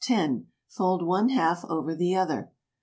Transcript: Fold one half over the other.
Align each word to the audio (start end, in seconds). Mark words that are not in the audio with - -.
Fold 0.67 1.05
one 1.05 1.29
half 1.29 1.63
over 1.65 1.93
the 1.93 2.15
other. 2.15 2.49